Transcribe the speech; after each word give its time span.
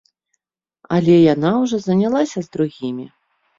Але 0.95 1.17
яна 1.33 1.53
ўжо 1.61 1.81
занялася 1.85 2.37
з 2.49 2.53
другімі. 2.59 3.09